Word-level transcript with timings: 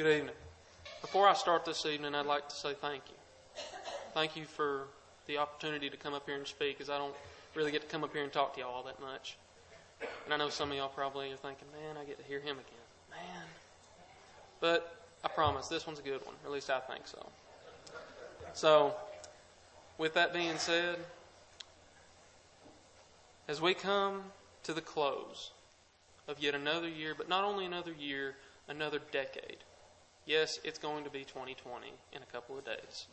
Good 0.00 0.16
evening. 0.16 0.34
Before 1.02 1.28
I 1.28 1.34
start 1.34 1.66
this 1.66 1.84
evening, 1.84 2.14
I'd 2.14 2.24
like 2.24 2.48
to 2.48 2.56
say 2.56 2.72
thank 2.72 3.02
you. 3.06 3.62
Thank 4.14 4.34
you 4.34 4.46
for 4.46 4.86
the 5.26 5.36
opportunity 5.36 5.90
to 5.90 5.96
come 5.98 6.14
up 6.14 6.24
here 6.24 6.36
and 6.36 6.46
speak, 6.46 6.80
as 6.80 6.88
I 6.88 6.96
don't 6.96 7.14
really 7.54 7.70
get 7.70 7.82
to 7.82 7.86
come 7.86 8.02
up 8.02 8.14
here 8.14 8.22
and 8.22 8.32
talk 8.32 8.54
to 8.54 8.60
y'all 8.60 8.70
all 8.70 8.82
that 8.84 8.98
much. 8.98 9.36
And 10.24 10.32
I 10.32 10.38
know 10.38 10.48
some 10.48 10.70
of 10.70 10.76
y'all 10.78 10.88
probably 10.88 11.30
are 11.30 11.36
thinking, 11.36 11.68
man, 11.78 11.98
I 12.00 12.06
get 12.06 12.18
to 12.18 12.24
hear 12.24 12.40
him 12.40 12.56
again. 12.56 13.10
Man. 13.10 13.44
But 14.58 15.04
I 15.22 15.28
promise, 15.28 15.68
this 15.68 15.86
one's 15.86 15.98
a 15.98 16.02
good 16.02 16.24
one. 16.24 16.34
At 16.46 16.50
least 16.50 16.70
I 16.70 16.80
think 16.80 17.06
so. 17.06 17.26
So, 18.54 18.94
with 19.98 20.14
that 20.14 20.32
being 20.32 20.56
said, 20.56 20.96
as 23.48 23.60
we 23.60 23.74
come 23.74 24.22
to 24.62 24.72
the 24.72 24.80
close 24.80 25.50
of 26.26 26.40
yet 26.40 26.54
another 26.54 26.88
year, 26.88 27.12
but 27.14 27.28
not 27.28 27.44
only 27.44 27.66
another 27.66 27.92
year, 27.92 28.36
another 28.66 29.00
decade. 29.12 29.58
Yes, 30.30 30.60
it's 30.62 30.78
going 30.78 31.02
to 31.02 31.10
be 31.10 31.24
2020 31.24 31.88
in 32.12 32.22
a 32.22 32.26
couple 32.26 32.56
of 32.56 32.64
days. 32.64 33.08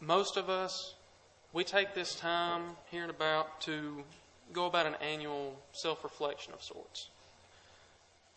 Most 0.00 0.38
of 0.38 0.48
us, 0.48 0.94
we 1.52 1.64
take 1.64 1.94
this 1.94 2.14
time 2.14 2.62
here 2.90 3.02
and 3.02 3.10
about 3.10 3.60
to 3.60 4.02
go 4.54 4.64
about 4.64 4.86
an 4.86 4.94
annual 5.02 5.54
self 5.72 6.02
reflection 6.02 6.54
of 6.54 6.62
sorts. 6.62 7.10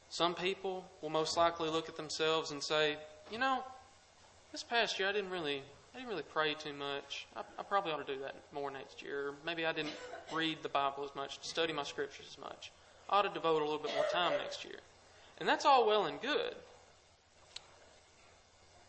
Some 0.10 0.36
people 0.36 0.84
will 1.02 1.10
most 1.10 1.38
likely 1.38 1.70
look 1.70 1.88
at 1.88 1.96
themselves 1.96 2.52
and 2.52 2.62
say, 2.62 2.98
you 3.32 3.38
know, 3.38 3.64
this 4.52 4.64
past 4.64 5.00
year 5.00 5.08
I 5.08 5.14
didn't 5.14 5.32
really 5.32 5.64
I 5.94 5.98
didn't 5.98 6.10
really 6.10 6.24
pray 6.24 6.56
too 6.56 6.74
much. 6.74 7.26
I, 7.38 7.44
I, 7.58 7.64
probably 7.64 7.94
ought 7.94 8.06
to 8.06 8.14
do 8.14 8.20
that 8.20 8.36
more 8.52 8.70
next 8.70 9.02
year. 9.02 9.34
Maybe 9.46 9.66
I 9.66 9.72
didn't 9.72 9.96
read 10.34 10.58
the 10.62 10.68
Bible 10.68 11.06
as 11.06 11.16
much, 11.16 11.38
study 11.42 11.72
my 11.72 11.84
scriptures 11.84 12.26
as 12.30 12.38
much. 12.38 12.74
I 13.10 13.20
ought 13.20 13.22
to 13.22 13.30
devote 13.30 13.62
a 13.62 13.64
little 13.64 13.80
bit 13.80 13.96
more 13.96 14.06
time 14.12 14.34
next 14.34 14.66
year. 14.66 14.80
And 15.40 15.48
that's 15.48 15.66
all 15.66 15.88
well 15.88 16.06
and 16.06 16.22
good. 16.22 16.56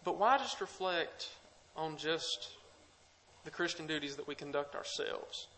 But 0.05 0.19
why 0.19 0.39
just 0.39 0.61
reflect 0.61 1.31
on 1.77 1.97
just 1.97 2.51
the 3.45 3.51
Christian 3.51 3.87
duties 3.87 4.17
that 4.17 4.29
we 4.29 4.35
conduct 4.35 4.75
ourselves? 4.75 5.49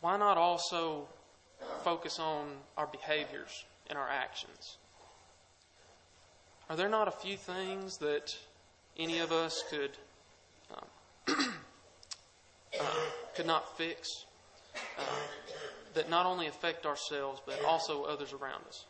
Why 0.00 0.16
not 0.16 0.36
also 0.36 1.06
focus 1.84 2.18
on 2.18 2.46
our 2.76 2.86
behaviors 2.86 3.64
and 3.88 3.98
our 3.98 4.08
actions? 4.08 4.78
Are 6.70 6.76
there 6.76 6.88
not 6.88 7.06
a 7.06 7.12
few 7.12 7.36
things 7.36 7.98
that 7.98 8.34
any 8.98 9.18
of 9.20 9.32
us 9.32 9.62
could 9.70 9.90
um, 10.70 11.36
uh, 12.80 12.84
could 13.34 13.46
not 13.46 13.76
fix 13.76 14.26
uh, 14.98 15.02
that 15.94 16.10
not 16.10 16.26
only 16.26 16.46
affect 16.46 16.86
ourselves 16.86 17.40
but 17.44 17.62
also 17.64 18.04
others 18.04 18.32
around 18.32 18.62
us. 18.68 18.86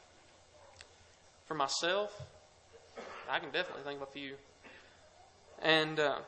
For 1.47 1.55
myself, 1.55 2.23
I 3.31 3.39
can 3.39 3.51
definitely 3.51 3.83
think 3.85 4.01
of 4.01 4.09
a 4.09 4.13
few. 4.13 4.35
And 5.61 5.99
uh, 6.01 6.19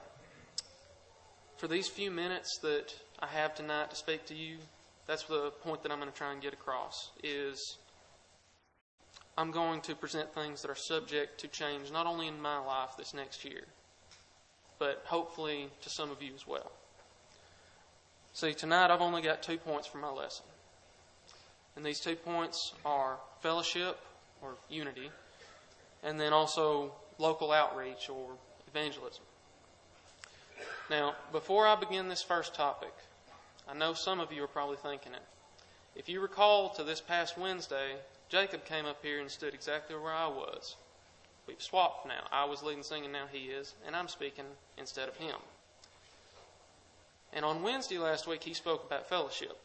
for 1.56 1.68
these 1.68 1.88
few 1.88 2.10
minutes 2.10 2.58
that 2.62 2.94
I 3.20 3.26
have 3.26 3.54
tonight 3.54 3.90
to 3.90 3.96
speak 3.96 4.26
to 4.26 4.34
you, 4.34 4.58
that's 5.06 5.24
the 5.24 5.50
point 5.62 5.82
that 5.82 5.92
I'm 5.92 5.98
going 5.98 6.10
to 6.10 6.16
try 6.16 6.32
and 6.32 6.40
get 6.40 6.52
across 6.52 7.10
is 7.22 7.78
I'm 9.36 9.50
going 9.50 9.80
to 9.82 9.94
present 9.94 10.32
things 10.32 10.62
that 10.62 10.70
are 10.70 10.76
subject 10.76 11.40
to 11.40 11.48
change, 11.48 11.90
not 11.92 12.06
only 12.06 12.28
in 12.28 12.40
my 12.40 12.58
life 12.58 12.90
this 12.96 13.12
next 13.12 13.44
year, 13.44 13.64
but 14.78 15.02
hopefully 15.06 15.68
to 15.82 15.90
some 15.90 16.10
of 16.10 16.22
you 16.22 16.32
as 16.34 16.46
well. 16.46 16.70
See, 18.32 18.52
tonight 18.52 18.90
I've 18.90 19.00
only 19.00 19.22
got 19.22 19.42
two 19.42 19.58
points 19.58 19.86
for 19.86 19.98
my 19.98 20.10
lesson. 20.10 20.44
And 21.76 21.84
these 21.84 22.00
two 22.00 22.16
points 22.16 22.72
are 22.84 23.18
fellowship 23.40 23.98
or 24.44 24.54
unity, 24.68 25.10
and 26.02 26.20
then 26.20 26.32
also 26.32 26.92
local 27.18 27.50
outreach 27.50 28.08
or 28.08 28.32
evangelism. 28.68 29.24
Now, 30.90 31.14
before 31.32 31.66
I 31.66 31.76
begin 31.76 32.08
this 32.08 32.22
first 32.22 32.54
topic, 32.54 32.92
I 33.68 33.74
know 33.74 33.94
some 33.94 34.20
of 34.20 34.32
you 34.32 34.44
are 34.44 34.48
probably 34.48 34.76
thinking 34.76 35.14
it. 35.14 35.22
If 35.96 36.08
you 36.08 36.20
recall 36.20 36.68
to 36.70 36.84
this 36.84 37.00
past 37.00 37.38
Wednesday, 37.38 37.94
Jacob 38.28 38.64
came 38.64 38.84
up 38.84 38.98
here 39.02 39.20
and 39.20 39.30
stood 39.30 39.54
exactly 39.54 39.96
where 39.96 40.12
I 40.12 40.26
was. 40.26 40.76
We've 41.46 41.62
swapped 41.62 42.06
now. 42.06 42.26
I 42.32 42.44
was 42.44 42.62
leading 42.62 42.82
singing, 42.82 43.12
now 43.12 43.26
he 43.30 43.46
is, 43.46 43.74
and 43.86 43.94
I'm 43.94 44.08
speaking 44.08 44.44
instead 44.76 45.08
of 45.08 45.16
him. 45.16 45.36
And 47.32 47.44
on 47.44 47.62
Wednesday 47.62 47.98
last 47.98 48.26
week, 48.26 48.42
he 48.42 48.54
spoke 48.54 48.84
about 48.84 49.08
fellowship. 49.08 49.58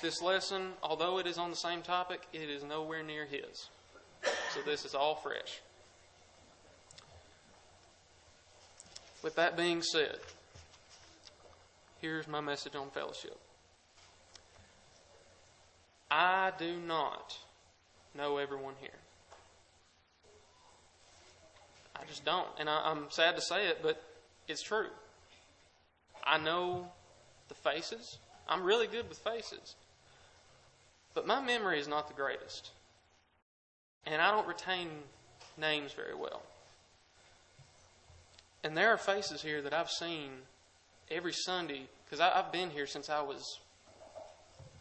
This 0.00 0.20
lesson, 0.22 0.72
although 0.82 1.18
it 1.18 1.26
is 1.26 1.38
on 1.38 1.50
the 1.50 1.56
same 1.56 1.82
topic, 1.82 2.22
it 2.32 2.48
is 2.48 2.64
nowhere 2.64 3.02
near 3.02 3.24
his. 3.24 3.68
So 4.54 4.60
this 4.64 4.84
is 4.84 4.94
all 4.94 5.14
fresh. 5.14 5.60
With 9.22 9.36
that 9.36 9.56
being 9.56 9.82
said, 9.82 10.18
here's 12.00 12.26
my 12.26 12.40
message 12.40 12.74
on 12.74 12.90
fellowship. 12.90 13.38
I 16.10 16.52
do 16.58 16.76
not 16.76 17.38
know 18.14 18.38
everyone 18.38 18.74
here. 18.80 18.90
I 21.96 22.04
just 22.06 22.24
don't. 22.24 22.48
And 22.58 22.68
I, 22.68 22.82
I'm 22.90 23.06
sad 23.10 23.36
to 23.36 23.42
say 23.42 23.68
it, 23.68 23.78
but 23.82 24.02
it's 24.48 24.62
true. 24.62 24.88
I 26.24 26.38
know 26.38 26.88
the 27.48 27.54
faces. 27.54 28.18
I'm 28.48 28.64
really 28.64 28.86
good 28.88 29.08
with 29.08 29.18
faces. 29.18 29.76
But 31.14 31.26
my 31.26 31.40
memory 31.40 31.78
is 31.78 31.88
not 31.88 32.08
the 32.08 32.14
greatest. 32.14 32.70
And 34.06 34.20
I 34.20 34.30
don't 34.30 34.46
retain 34.46 34.88
names 35.58 35.92
very 35.92 36.14
well. 36.14 36.42
And 38.64 38.76
there 38.76 38.90
are 38.90 38.96
faces 38.96 39.42
here 39.42 39.60
that 39.62 39.72
I've 39.72 39.90
seen 39.90 40.30
every 41.10 41.32
Sunday, 41.32 41.82
because 42.04 42.20
I've 42.20 42.52
been 42.52 42.70
here 42.70 42.86
since 42.86 43.10
I 43.10 43.20
was 43.22 43.58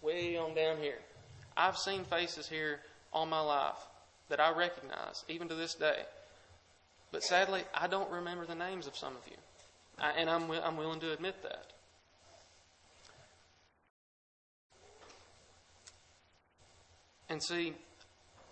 way 0.02 0.38
on 0.38 0.54
down 0.54 0.78
here. 0.78 1.00
I've 1.58 1.78
seen 1.78 2.04
faces 2.04 2.48
here 2.48 2.80
all 3.12 3.26
my 3.26 3.42
life 3.42 3.78
that 4.30 4.40
I 4.40 4.56
recognize, 4.56 5.26
even 5.28 5.50
to 5.50 5.56
this 5.56 5.76
day. 5.76 6.04
But 7.12 7.24
sadly, 7.24 7.64
I 7.74 7.88
don't 7.88 8.10
remember 8.10 8.46
the 8.46 8.56
names 8.56 8.88
of 8.88 8.96
some 8.96 9.14
of 9.14 9.28
you. 9.28 9.38
I, 10.00 10.12
and 10.12 10.30
I'm, 10.30 10.50
I'm 10.52 10.78
willing 10.78 11.02
to 11.02 11.12
admit 11.12 11.44
that. 11.44 11.66
And 17.32 17.42
see, 17.42 17.74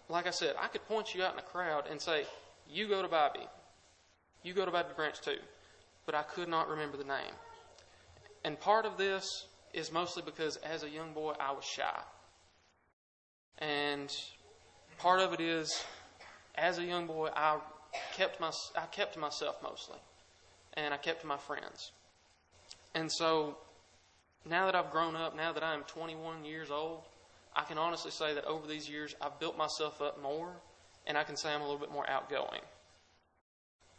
like 0.08 0.26
I 0.26 0.30
said, 0.30 0.56
I 0.58 0.68
could 0.68 0.88
point 0.88 1.14
you 1.14 1.22
out 1.22 1.34
in 1.34 1.40
a 1.40 1.44
crowd 1.44 1.84
and 1.92 2.02
say, 2.02 2.24
You 2.72 2.88
go 2.88 3.02
to 3.02 3.10
Bobby. 3.10 3.46
You 4.42 4.54
go 4.54 4.64
to 4.64 4.72
Bobby 4.72 4.94
Branch 4.96 5.20
too. 5.20 5.36
But 6.06 6.16
I 6.16 6.24
could 6.24 6.48
not 6.48 6.70
remember 6.70 6.96
the 6.96 7.04
name. 7.04 7.34
And 8.46 8.58
part 8.58 8.86
of 8.86 8.98
this 8.98 9.48
is 9.74 9.92
mostly 9.92 10.24
because 10.26 10.56
as 10.58 10.84
a 10.84 10.90
young 10.90 11.12
boy, 11.12 11.34
I 11.42 11.52
was 11.52 11.66
shy. 11.66 12.00
And 13.58 14.10
part 14.98 15.20
of 15.20 15.34
it 15.34 15.42
is, 15.42 15.84
as 16.56 16.78
a 16.78 16.84
young 16.86 17.06
boy, 17.06 17.32
I 17.36 17.60
kept 18.16 18.40
my 18.40 18.52
I 18.78 18.86
kept 18.86 19.16
to 19.16 19.20
myself 19.20 19.58
mostly, 19.62 19.98
and 20.76 20.94
I 20.94 20.98
kept 20.98 21.20
to 21.22 21.28
my 21.28 21.38
friends. 21.38 21.92
And 22.96 23.12
so, 23.12 23.58
now 24.50 24.68
that 24.68 24.76
I've 24.76 24.90
grown 24.90 25.18
up, 25.18 25.36
now 25.36 25.52
that 25.52 25.64
I 25.64 25.74
am 25.74 25.84
21 25.84 26.46
years 26.46 26.72
old, 26.72 27.02
I 27.56 27.64
can 27.64 27.78
honestly 27.78 28.12
say 28.12 28.34
that 28.34 28.46
over 28.46 28.68
these 28.68 28.90
years 28.90 29.16
I've 29.22 29.40
built 29.40 29.58
myself 29.58 30.02
up 30.02 30.22
more, 30.22 30.52
and 31.08 31.18
I 31.18 31.24
can 31.24 31.36
say 31.36 31.54
I'm 31.54 31.62
a 31.62 31.64
little 31.64 31.80
bit 31.80 31.92
more 31.92 32.10
outgoing. 32.10 32.62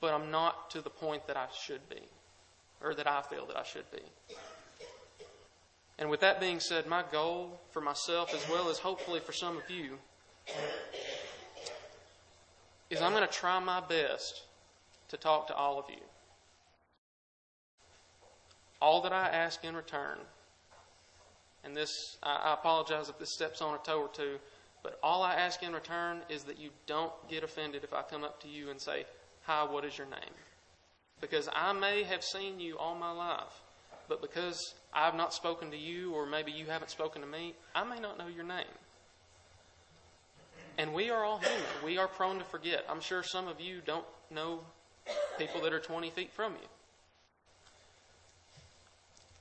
But 0.01 0.15
I'm 0.15 0.31
not 0.31 0.71
to 0.71 0.81
the 0.81 0.91
point 0.91 1.27
that 1.27 1.37
I 1.37 1.47
should 1.53 1.89
be, 1.89 2.03
or 2.83 2.95
that 2.95 3.07
I 3.07 3.23
feel 3.23 3.47
that 3.47 3.57
I 3.57 3.63
should 3.63 3.91
be. 3.91 4.03
And 5.99 6.09
with 6.09 6.21
that 6.21 6.41
being 6.41 6.61
said, 6.61 6.87
my 6.87 7.05
goal 7.13 7.61
for 7.73 7.83
myself, 7.83 8.33
as 8.35 8.49
well 8.49 8.71
as 8.71 8.79
hopefully 8.79 9.21
for 9.21 9.33
some 9.33 9.59
of 9.59 9.69
you, 9.69 9.99
is 12.89 13.03
I'm 13.03 13.13
going 13.13 13.27
to 13.27 13.33
try 13.33 13.59
my 13.59 13.81
best 13.81 14.43
to 15.09 15.19
talk 15.19 15.49
to 15.49 15.55
all 15.55 15.79
of 15.79 15.85
you. 15.91 16.01
All 18.81 19.03
that 19.03 19.13
I 19.13 19.29
ask 19.29 19.63
in 19.63 19.77
return, 19.77 20.17
and 21.65 21.77
this, 21.77 22.17
I, 22.23 22.55
apologize 22.55 23.09
if 23.09 23.19
this 23.19 23.33
steps 23.35 23.61
on 23.61 23.75
a 23.75 23.79
toe 23.79 24.01
or 24.01 24.09
two, 24.09 24.39
but 24.83 24.99
all 25.03 25.23
I 25.23 25.35
ask 25.35 25.63
in 25.63 25.73
return 25.73 26.21
is 26.29 26.45
that 26.45 26.59
you 26.59 26.71
don't 26.87 27.13
get 27.29 27.45
offended 27.45 27.85
if 27.85 27.93
I 27.93 28.03
come 28.03 28.25
up 28.25 28.41
to 28.43 28.49
you 28.49 28.71
and 28.71 28.81
say, 28.81 29.05
Hi, 29.43 29.65
what 29.65 29.85
is 29.85 29.97
your 29.97 30.07
name? 30.07 30.35
Because 31.21 31.49
I 31.55 31.73
may 31.73 32.03
have 32.05 32.23
seen 32.23 32.61
you 32.61 32.79
all 32.79 32.95
my 32.95 33.11
life, 33.11 33.61
but 34.09 34.23
because 34.23 34.75
I've 34.93 35.15
not 35.15 35.35
spoken 35.35 35.71
to 35.71 35.77
you, 35.77 36.13
or 36.13 36.27
maybe 36.27 36.53
you 36.53 36.67
haven't 36.67 36.91
spoken 36.91 37.21
to 37.21 37.29
me, 37.29 37.55
I 37.75 37.85
may 37.85 38.01
not 38.01 38.19
know 38.19 38.27
your 38.27 38.45
name. 38.45 38.65
And 40.79 40.95
we 40.95 41.11
are 41.11 41.25
all 41.25 41.39
human. 41.39 41.61
We 41.85 41.99
are 41.99 42.09
prone 42.09 42.39
to 42.39 42.45
forget. 42.45 42.85
I'm 42.89 43.01
sure 43.01 43.23
some 43.23 43.49
of 43.49 43.61
you 43.61 43.81
don't 43.85 44.05
know 44.31 44.61
people 45.39 45.61
that 45.63 45.73
are 45.73 45.81
20 45.81 46.11
feet 46.11 46.33
from 46.33 46.53
you. 46.53 46.69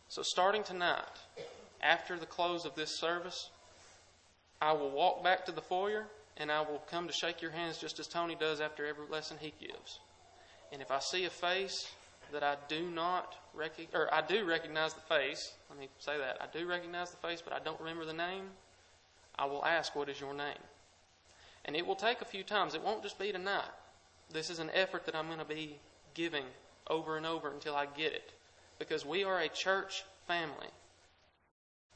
So, 0.09 0.21
starting 0.23 0.63
tonight, 0.63 1.03
after 1.81 2.17
the 2.17 2.25
close 2.25 2.65
of 2.65 2.75
this 2.75 2.99
service, 2.99 3.49
I 4.61 4.73
will 4.73 4.91
walk 4.91 5.23
back 5.23 5.45
to 5.45 5.51
the 5.51 5.61
foyer 5.61 6.07
and 6.37 6.51
I 6.51 6.61
will 6.61 6.81
come 6.89 7.07
to 7.07 7.13
shake 7.13 7.41
your 7.41 7.51
hands 7.51 7.77
just 7.77 7.99
as 7.99 8.07
Tony 8.07 8.35
does 8.35 8.61
after 8.61 8.85
every 8.85 9.05
lesson 9.09 9.37
he 9.39 9.53
gives. 9.59 9.99
And 10.71 10.81
if 10.81 10.91
I 10.91 10.99
see 10.99 11.25
a 11.25 11.29
face 11.29 11.91
that 12.31 12.43
I 12.43 12.55
do 12.67 12.89
not 12.89 13.35
recognize, 13.53 13.93
or 13.93 14.13
I 14.13 14.21
do 14.21 14.45
recognize 14.45 14.93
the 14.93 15.01
face, 15.01 15.53
let 15.69 15.79
me 15.79 15.89
say 15.99 16.17
that, 16.17 16.37
I 16.41 16.45
do 16.57 16.67
recognize 16.67 17.11
the 17.11 17.17
face, 17.17 17.41
but 17.41 17.53
I 17.53 17.59
don't 17.59 17.79
remember 17.79 18.05
the 18.05 18.13
name, 18.13 18.45
I 19.37 19.45
will 19.45 19.65
ask, 19.65 19.95
What 19.95 20.09
is 20.09 20.19
your 20.19 20.33
name? 20.33 20.61
And 21.65 21.75
it 21.75 21.85
will 21.85 21.95
take 21.95 22.21
a 22.21 22.25
few 22.25 22.43
times. 22.43 22.73
It 22.73 22.83
won't 22.83 23.03
just 23.03 23.19
be 23.19 23.31
tonight. 23.31 23.71
This 24.31 24.49
is 24.49 24.59
an 24.59 24.69
effort 24.73 25.05
that 25.05 25.15
I'm 25.15 25.27
going 25.27 25.39
to 25.39 25.45
be 25.45 25.77
giving 26.13 26.45
over 26.87 27.17
and 27.17 27.25
over 27.25 27.51
until 27.51 27.75
I 27.75 27.85
get 27.85 28.13
it. 28.13 28.31
Because 28.77 29.05
we 29.05 29.23
are 29.23 29.39
a 29.39 29.49
church 29.49 30.03
family. 30.27 30.67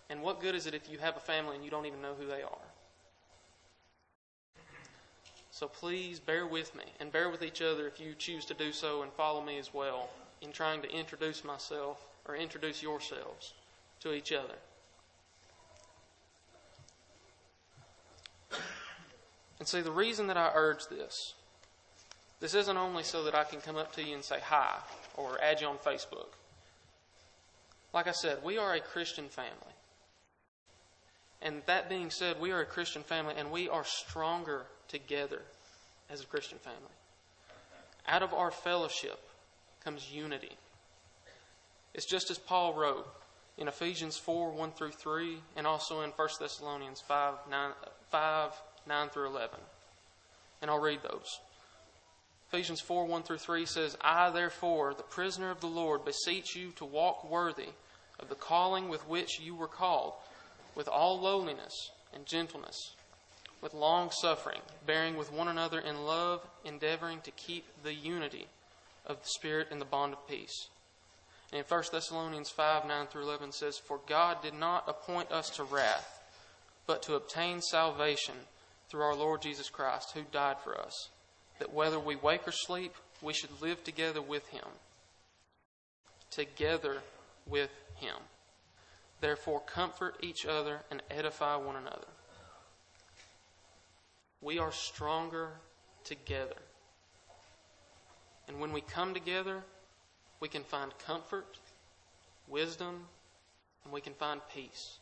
And 0.09 0.21
what 0.21 0.41
good 0.41 0.55
is 0.55 0.67
it 0.67 0.73
if 0.73 0.89
you 0.89 0.97
have 0.99 1.17
a 1.17 1.19
family 1.19 1.55
and 1.55 1.63
you 1.63 1.71
don't 1.71 1.85
even 1.85 2.01
know 2.01 2.13
who 2.19 2.27
they 2.27 2.41
are? 2.41 2.67
So 5.51 5.67
please 5.67 6.19
bear 6.19 6.47
with 6.47 6.75
me 6.75 6.83
and 6.99 7.11
bear 7.11 7.29
with 7.29 7.43
each 7.43 7.61
other 7.61 7.87
if 7.87 7.99
you 7.99 8.15
choose 8.17 8.43
to 8.45 8.53
do 8.53 8.71
so 8.71 9.03
and 9.03 9.11
follow 9.13 9.41
me 9.41 9.59
as 9.59 9.73
well 9.73 10.09
in 10.41 10.51
trying 10.51 10.81
to 10.81 10.91
introduce 10.91 11.43
myself 11.43 12.09
or 12.27 12.35
introduce 12.35 12.81
yourselves 12.81 13.53
to 13.99 14.13
each 14.13 14.31
other. 14.31 14.55
And 19.59 19.67
see, 19.67 19.81
the 19.81 19.91
reason 19.91 20.27
that 20.27 20.37
I 20.37 20.51
urge 20.53 20.87
this, 20.87 21.35
this 22.39 22.53
isn't 22.55 22.75
only 22.75 23.03
so 23.03 23.23
that 23.23 23.35
I 23.35 23.43
can 23.43 23.61
come 23.61 23.77
up 23.77 23.93
to 23.93 24.03
you 24.03 24.15
and 24.15 24.23
say 24.23 24.39
hi 24.43 24.75
or 25.15 25.39
add 25.41 25.61
you 25.61 25.67
on 25.67 25.77
Facebook. 25.77 26.33
Like 27.93 28.07
I 28.07 28.11
said, 28.11 28.43
we 28.43 28.57
are 28.57 28.73
a 28.73 28.79
Christian 28.81 29.29
family. 29.29 29.72
And 31.43 31.61
that 31.65 31.89
being 31.89 32.09
said, 32.09 32.39
we 32.39 32.51
are 32.51 32.61
a 32.61 32.65
Christian 32.65 33.03
family 33.03 33.35
and 33.37 33.51
we 33.51 33.69
are 33.69 33.83
stronger 33.83 34.63
together 34.87 35.41
as 36.09 36.21
a 36.21 36.25
Christian 36.25 36.57
family. 36.57 36.79
Out 38.07 38.23
of 38.23 38.33
our 38.33 38.49
fellowship 38.49 39.19
comes 39.83 40.09
unity. 40.11 40.57
It's 41.93 42.05
just 42.05 42.31
as 42.31 42.37
Paul 42.37 42.73
wrote 42.73 43.07
in 43.57 43.67
Ephesians 43.67 44.17
4 44.17 44.51
1 44.51 44.71
through 44.71 44.91
3, 44.91 45.37
and 45.55 45.67
also 45.67 46.01
in 46.01 46.09
1 46.11 46.29
Thessalonians 46.39 47.01
5 47.01 47.35
9, 47.49 47.71
5, 48.09 48.51
9 48.87 49.09
through 49.09 49.27
11. 49.27 49.59
And 50.61 50.71
I'll 50.71 50.79
read 50.79 50.99
those. 51.03 51.39
Ephesians 52.51 52.81
4 52.81 53.05
1 53.05 53.23
through 53.23 53.37
3 53.37 53.65
says, 53.65 53.97
I, 54.01 54.29
therefore, 54.31 54.93
the 54.93 55.03
prisoner 55.03 55.51
of 55.51 55.59
the 55.59 55.67
Lord, 55.67 56.05
beseech 56.05 56.55
you 56.55 56.71
to 56.77 56.85
walk 56.85 57.29
worthy 57.29 57.69
of 58.19 58.29
the 58.29 58.35
calling 58.35 58.89
with 58.89 59.07
which 59.07 59.39
you 59.39 59.55
were 59.55 59.67
called, 59.67 60.13
with 60.75 60.87
all 60.87 61.19
lowliness 61.19 61.91
and 62.13 62.25
gentleness, 62.25 62.93
with 63.61 63.73
long 63.73 64.11
suffering, 64.11 64.61
bearing 64.85 65.15
with 65.17 65.31
one 65.31 65.47
another 65.47 65.79
in 65.79 66.05
love, 66.05 66.41
endeavoring 66.65 67.21
to 67.21 67.31
keep 67.31 67.65
the 67.83 67.93
unity 67.93 68.47
of 69.05 69.21
the 69.21 69.29
Spirit 69.29 69.67
in 69.71 69.79
the 69.79 69.85
bond 69.85 70.13
of 70.13 70.27
peace. 70.27 70.67
And 71.51 71.59
in 71.59 71.65
1 71.65 71.83
Thessalonians 71.91 72.49
5 72.49 72.87
9 72.87 73.07
through 73.07 73.23
11 73.23 73.51
says, 73.51 73.77
For 73.77 73.99
God 74.07 74.41
did 74.41 74.53
not 74.53 74.85
appoint 74.87 75.31
us 75.31 75.49
to 75.51 75.63
wrath, 75.63 76.21
but 76.87 77.03
to 77.03 77.15
obtain 77.15 77.61
salvation 77.61 78.35
through 78.89 79.01
our 79.01 79.15
Lord 79.15 79.41
Jesus 79.41 79.69
Christ, 79.69 80.11
who 80.13 80.21
died 80.31 80.57
for 80.63 80.79
us, 80.79 81.09
that 81.59 81.73
whether 81.73 81.99
we 81.99 82.15
wake 82.15 82.47
or 82.47 82.51
sleep, 82.51 82.95
we 83.21 83.33
should 83.33 83.61
live 83.61 83.83
together 83.83 84.21
with 84.21 84.47
Him. 84.49 84.65
Together 86.31 87.01
with 87.47 87.69
Him. 87.95 88.15
Therefore, 89.23 89.61
comfort 89.61 90.17
each 90.21 90.45
other 90.45 90.81
and 90.91 91.01
edify 91.09 91.55
one 91.55 91.77
another. 91.77 92.09
We 94.41 94.59
are 94.59 94.73
stronger 94.73 95.51
together. 96.03 96.57
And 98.49 98.59
when 98.59 98.73
we 98.73 98.81
come 98.81 99.13
together, 99.13 99.63
we 100.41 100.49
can 100.49 100.65
find 100.65 100.91
comfort, 101.07 101.57
wisdom, 102.49 103.05
and 103.85 103.93
we 103.93 104.01
can 104.01 104.13
find 104.13 104.41
peace. 104.53 104.97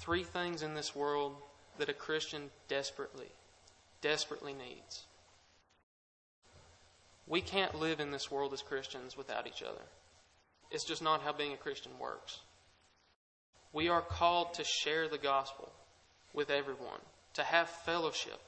Three 0.00 0.24
things 0.24 0.62
in 0.62 0.74
this 0.74 0.92
world 0.92 1.36
that 1.78 1.88
a 1.88 1.94
Christian 1.94 2.50
desperately, 2.66 3.30
desperately 4.00 4.54
needs. 4.54 5.04
We 7.28 7.42
can't 7.42 7.78
live 7.78 8.00
in 8.00 8.10
this 8.10 8.28
world 8.28 8.52
as 8.52 8.60
Christians 8.60 9.16
without 9.16 9.46
each 9.46 9.62
other. 9.62 9.84
It's 10.72 10.82
just 10.82 11.00
not 11.00 11.22
how 11.22 11.32
being 11.32 11.52
a 11.52 11.56
Christian 11.56 11.92
works. 12.00 12.40
We 13.72 13.88
are 13.88 14.02
called 14.02 14.54
to 14.54 14.64
share 14.64 15.08
the 15.08 15.18
gospel 15.18 15.72
with 16.32 16.50
everyone, 16.50 17.00
to 17.34 17.42
have 17.42 17.68
fellowship 17.68 18.40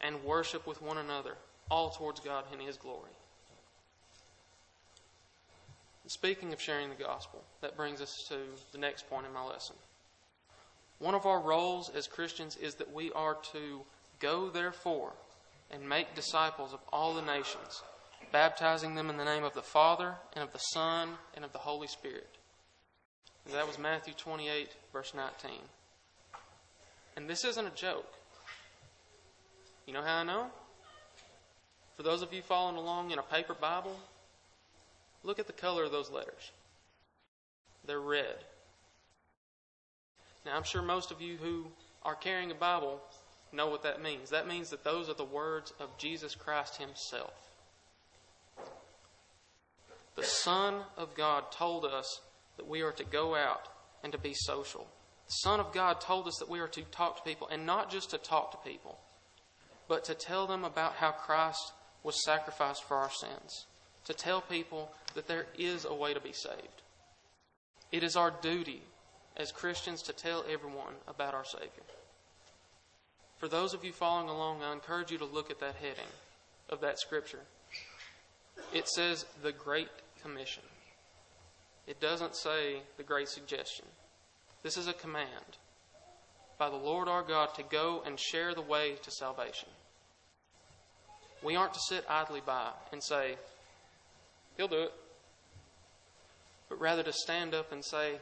and 0.00 0.24
worship 0.24 0.66
with 0.66 0.82
one 0.82 0.98
another, 0.98 1.34
all 1.70 1.90
towards 1.90 2.20
God 2.20 2.44
and 2.52 2.60
His 2.60 2.76
glory. 2.76 3.10
Speaking 6.06 6.52
of 6.52 6.60
sharing 6.60 6.88
the 6.88 6.96
gospel, 6.96 7.44
that 7.60 7.76
brings 7.76 8.00
us 8.00 8.24
to 8.28 8.38
the 8.72 8.78
next 8.78 9.08
point 9.08 9.26
in 9.26 9.32
my 9.32 9.44
lesson. 9.44 9.76
One 10.98 11.14
of 11.14 11.24
our 11.24 11.40
roles 11.40 11.88
as 11.88 12.08
Christians 12.08 12.56
is 12.56 12.74
that 12.74 12.92
we 12.92 13.12
are 13.12 13.36
to 13.52 13.82
go, 14.18 14.50
therefore, 14.50 15.12
and 15.70 15.88
make 15.88 16.14
disciples 16.14 16.72
of 16.72 16.80
all 16.92 17.14
the 17.14 17.22
nations, 17.22 17.82
baptizing 18.32 18.96
them 18.96 19.08
in 19.08 19.18
the 19.18 19.24
name 19.24 19.44
of 19.44 19.54
the 19.54 19.62
Father, 19.62 20.16
and 20.34 20.42
of 20.42 20.52
the 20.52 20.58
Son, 20.58 21.10
and 21.34 21.44
of 21.44 21.52
the 21.52 21.58
Holy 21.58 21.86
Spirit. 21.86 22.28
That 23.52 23.66
was 23.66 23.78
Matthew 23.78 24.14
28, 24.14 24.68
verse 24.92 25.12
19. 25.14 25.50
And 27.16 27.28
this 27.28 27.44
isn't 27.44 27.66
a 27.66 27.70
joke. 27.70 28.12
You 29.86 29.92
know 29.92 30.02
how 30.02 30.18
I 30.18 30.24
know? 30.24 30.46
For 31.96 32.04
those 32.04 32.22
of 32.22 32.32
you 32.32 32.42
following 32.42 32.76
along 32.76 33.10
in 33.10 33.18
a 33.18 33.22
paper 33.22 33.54
Bible, 33.54 33.98
look 35.24 35.40
at 35.40 35.48
the 35.48 35.52
color 35.52 35.84
of 35.84 35.90
those 35.90 36.10
letters. 36.10 36.52
They're 37.86 38.00
red. 38.00 38.36
Now, 40.46 40.56
I'm 40.56 40.62
sure 40.62 40.80
most 40.80 41.10
of 41.10 41.20
you 41.20 41.36
who 41.36 41.66
are 42.04 42.14
carrying 42.14 42.52
a 42.52 42.54
Bible 42.54 43.00
know 43.52 43.68
what 43.68 43.82
that 43.82 44.00
means. 44.00 44.30
That 44.30 44.46
means 44.46 44.70
that 44.70 44.84
those 44.84 45.08
are 45.08 45.14
the 45.14 45.24
words 45.24 45.72
of 45.80 45.98
Jesus 45.98 46.36
Christ 46.36 46.76
Himself. 46.76 47.34
The 50.14 50.22
Son 50.22 50.82
of 50.96 51.14
God 51.14 51.50
told 51.50 51.84
us 51.84 52.20
that 52.60 52.68
we 52.68 52.82
are 52.82 52.92
to 52.92 53.04
go 53.04 53.34
out 53.34 53.68
and 54.04 54.12
to 54.12 54.18
be 54.18 54.34
social. 54.34 54.86
The 55.26 55.32
Son 55.32 55.60
of 55.60 55.72
God 55.72 55.98
told 55.98 56.28
us 56.28 56.36
that 56.40 56.50
we 56.50 56.60
are 56.60 56.68
to 56.68 56.82
talk 56.82 57.16
to 57.16 57.22
people, 57.22 57.48
and 57.48 57.64
not 57.64 57.90
just 57.90 58.10
to 58.10 58.18
talk 58.18 58.50
to 58.50 58.70
people, 58.70 58.98
but 59.88 60.04
to 60.04 60.14
tell 60.14 60.46
them 60.46 60.62
about 60.62 60.92
how 60.92 61.10
Christ 61.10 61.72
was 62.02 62.22
sacrificed 62.22 62.84
for 62.84 62.98
our 62.98 63.10
sins. 63.10 63.64
To 64.04 64.12
tell 64.12 64.42
people 64.42 64.92
that 65.14 65.26
there 65.26 65.46
is 65.56 65.86
a 65.86 65.94
way 65.94 66.12
to 66.12 66.20
be 66.20 66.32
saved. 66.32 66.82
It 67.90 68.02
is 68.02 68.14
our 68.14 68.30
duty 68.42 68.82
as 69.38 69.52
Christians 69.52 70.02
to 70.02 70.12
tell 70.12 70.44
everyone 70.50 70.92
about 71.08 71.32
our 71.32 71.46
Savior. 71.46 71.86
For 73.38 73.48
those 73.48 73.72
of 73.72 73.86
you 73.86 73.92
following 73.92 74.28
along, 74.28 74.62
I 74.62 74.74
encourage 74.74 75.10
you 75.10 75.16
to 75.16 75.24
look 75.24 75.50
at 75.50 75.60
that 75.60 75.76
heading 75.76 76.12
of 76.68 76.82
that 76.82 76.98
scripture. 76.98 77.40
It 78.74 78.86
says 78.86 79.24
the 79.42 79.52
Great 79.52 79.88
Commission. 80.22 80.62
It 81.90 81.98
doesn't 81.98 82.36
say 82.36 82.82
the 82.98 83.02
Great 83.02 83.28
Suggestion. 83.28 83.84
This 84.62 84.76
is 84.76 84.86
a 84.86 84.92
command 84.92 85.58
by 86.56 86.70
the 86.70 86.76
Lord 86.76 87.08
our 87.08 87.24
God 87.24 87.52
to 87.56 87.64
go 87.64 88.00
and 88.06 88.16
share 88.16 88.54
the 88.54 88.62
way 88.62 88.94
to 89.02 89.10
salvation. 89.10 89.68
We 91.42 91.56
aren't 91.56 91.74
to 91.74 91.80
sit 91.80 92.04
idly 92.08 92.42
by 92.46 92.68
and 92.92 93.02
say, 93.02 93.34
He'll 94.56 94.68
do 94.68 94.82
it. 94.82 94.92
But 96.68 96.80
rather 96.80 97.02
to 97.02 97.12
stand 97.12 97.54
up 97.54 97.72
and 97.72 97.84
say, 97.84 98.20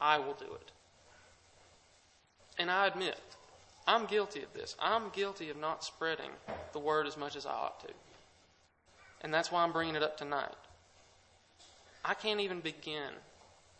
I 0.00 0.18
will 0.18 0.34
do 0.34 0.44
it. 0.44 0.70
And 2.60 2.70
I 2.70 2.86
admit, 2.86 3.18
I'm 3.88 4.06
guilty 4.06 4.44
of 4.44 4.54
this. 4.54 4.76
I'm 4.78 5.08
guilty 5.08 5.50
of 5.50 5.56
not 5.56 5.82
spreading 5.82 6.30
the 6.72 6.78
word 6.78 7.08
as 7.08 7.16
much 7.16 7.34
as 7.34 7.44
I 7.44 7.54
ought 7.54 7.80
to. 7.80 7.92
And 9.22 9.34
that's 9.34 9.50
why 9.50 9.64
I'm 9.64 9.72
bringing 9.72 9.96
it 9.96 10.02
up 10.04 10.16
tonight. 10.16 10.54
I 12.04 12.14
can't 12.14 12.40
even 12.40 12.60
begin 12.60 13.10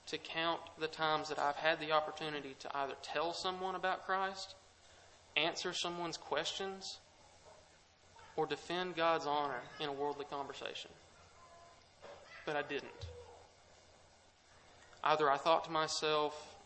to 0.06 0.18
count 0.18 0.60
the 0.78 0.86
times 0.86 1.28
that 1.28 1.38
I've 1.38 1.56
had 1.56 1.80
the 1.80 1.92
opportunity 1.92 2.56
to 2.60 2.76
either 2.76 2.94
tell 3.02 3.32
someone 3.32 3.74
about 3.74 4.04
Christ, 4.06 4.54
answer 5.36 5.72
someone's 5.72 6.16
questions, 6.16 6.98
or 8.36 8.46
defend 8.46 8.96
God's 8.96 9.26
honor 9.26 9.60
in 9.78 9.88
a 9.88 9.92
worldly 9.92 10.26
conversation. 10.30 10.90
But 12.44 12.56
I 12.56 12.62
didn't. 12.62 13.06
Either 15.02 15.30
I 15.30 15.36
thought 15.36 15.64
to 15.64 15.70
myself 15.70 16.56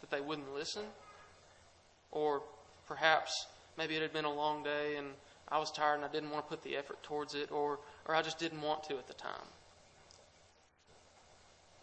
that 0.00 0.10
they 0.10 0.20
wouldn't 0.20 0.54
listen, 0.54 0.84
or 2.12 2.42
perhaps 2.86 3.46
maybe 3.76 3.96
it 3.96 4.02
had 4.02 4.12
been 4.12 4.24
a 4.24 4.32
long 4.32 4.62
day 4.62 4.96
and 4.96 5.08
I 5.48 5.58
was 5.58 5.70
tired 5.70 5.96
and 5.96 6.04
I 6.04 6.08
didn't 6.08 6.30
want 6.30 6.46
to 6.46 6.50
put 6.50 6.62
the 6.62 6.76
effort 6.76 7.02
towards 7.02 7.34
it, 7.34 7.50
or, 7.50 7.78
or 8.06 8.14
I 8.14 8.22
just 8.22 8.38
didn't 8.38 8.60
want 8.60 8.84
to 8.84 8.98
at 8.98 9.06
the 9.06 9.14
time. 9.14 9.46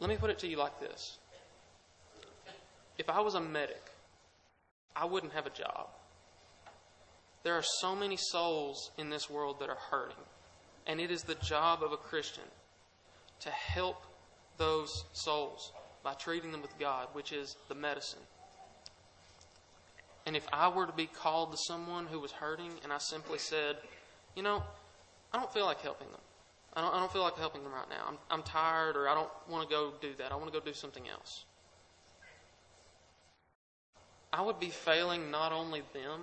Let 0.06 0.12
me 0.12 0.18
put 0.18 0.30
it 0.30 0.38
to 0.40 0.48
you 0.48 0.58
like 0.58 0.80
this 0.80 1.18
If 3.00 3.10
I 3.10 3.22
was 3.22 3.34
a 3.34 3.42
medic, 3.42 3.82
I 4.96 5.04
wouldn't 5.06 5.34
have 5.34 5.48
a 5.48 5.50
job. 5.50 5.88
There 7.42 7.56
are 7.56 7.64
so 7.80 7.96
many 7.96 8.16
souls 8.16 8.92
in 9.00 9.10
this 9.10 9.32
world 9.32 9.60
that 9.62 9.70
are 9.70 9.80
hurting, 9.90 10.24
and 10.86 11.02
it 11.02 11.10
is 11.10 11.24
the 11.24 11.34
job 11.34 11.82
of 11.82 11.92
a 11.92 11.98
Christian 11.98 12.44
to 13.40 13.50
help 13.50 14.04
those 14.58 14.92
souls 15.14 15.72
by 16.04 16.14
treating 16.14 16.52
them 16.52 16.62
with 16.62 16.78
God, 16.78 17.08
which 17.14 17.32
is 17.32 17.56
the 17.68 17.74
medicine. 17.74 18.22
And 20.28 20.36
if 20.36 20.46
I 20.54 20.68
were 20.68 20.86
to 20.86 20.94
be 20.94 21.08
called 21.08 21.52
to 21.52 21.58
someone 21.66 22.06
who 22.06 22.20
was 22.20 22.32
hurting 22.32 22.74
and 22.84 22.94
I 22.94 23.00
simply 23.00 23.40
said, 23.40 23.78
you 24.36 24.44
know, 24.44 24.62
I 25.34 25.40
don't 25.40 25.52
feel 25.52 25.66
like 25.66 25.82
helping 25.82 26.10
them. 26.10 26.22
I 26.76 26.82
don't, 26.82 26.94
I 26.94 27.00
don't 27.00 27.12
feel 27.12 27.22
like 27.22 27.38
helping 27.38 27.64
them 27.64 27.72
right 27.72 27.90
now. 27.90 28.06
I'm, 28.08 28.18
I'm 28.30 28.44
tired 28.44 28.98
or 28.98 29.08
I 29.08 29.16
don't 29.16 29.30
want 29.50 29.68
to 29.68 29.74
go 29.74 29.94
do 30.02 30.14
that. 30.18 30.32
I 30.32 30.36
want 30.36 30.52
to 30.52 30.60
go 30.60 30.64
do 30.64 30.74
something 30.74 31.08
else. 31.08 31.46
I 34.34 34.42
would 34.42 34.60
be 34.60 34.70
failing 34.70 35.32
not 35.32 35.54
only 35.54 35.84
them, 35.94 36.22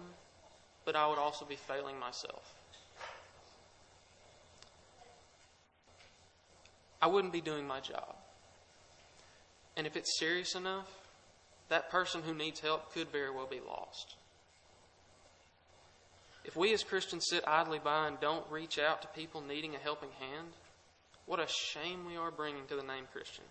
but 0.85 0.95
I 0.95 1.07
would 1.07 1.19
also 1.19 1.47
be 1.47 1.57
failing 1.57 1.99
myself. 1.99 2.55
I 7.01 7.07
wouldn't 7.07 7.33
be 7.33 7.41
doing 7.41 7.67
my 7.67 7.81
job. 7.81 8.15
And 9.77 9.87
if 9.87 9.97
it's 9.97 10.19
serious 10.19 10.55
enough, 10.55 10.89
that 11.71 11.91
person 11.91 12.23
who 12.23 12.35
needs 12.35 12.61
help 12.61 12.93
could 12.93 13.09
very 13.09 13.31
well 13.31 13.47
be 13.47 13.61
lost. 13.67 14.17
If 16.45 16.57
we 16.57 16.73
as 16.73 16.83
Christians 16.83 17.27
sit 17.29 17.45
idly 17.47 17.79
by 17.79 18.09
and 18.09 18.19
don't 18.21 18.51
reach 18.51 18.79
out 18.79 19.03
to 19.03 19.09
people 19.09 19.41
needing 19.41 19.75
a 19.75 19.79
helping 19.79 20.11
hand, 20.19 20.49
what 21.27 21.41
a 21.41 21.47
shame 21.47 22.05
we 22.07 22.17
are 22.17 22.31
bringing 22.31 22.67
to 22.67 22.77
the 22.77 22.83
name 22.83 23.05
Christian. 23.13 23.45